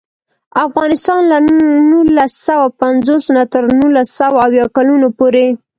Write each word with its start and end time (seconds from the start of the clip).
افغانستان 0.65 1.19
له 1.31 1.37
نولس 1.91 2.33
سوه 2.47 2.67
پنځوس 2.81 3.23
نه 3.35 3.43
تر 3.53 3.63
نولس 3.79 4.09
سوه 4.19 4.37
اویا 4.45 4.65
کلونو 4.75 5.07
پورې. 5.17 5.47